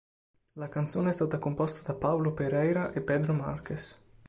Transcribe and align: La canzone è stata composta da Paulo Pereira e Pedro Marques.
La 0.55 0.67
canzone 0.67 1.11
è 1.11 1.13
stata 1.13 1.37
composta 1.37 1.83
da 1.83 1.95
Paulo 1.95 2.33
Pereira 2.33 2.91
e 2.91 3.01
Pedro 3.01 3.33
Marques. 3.33 3.99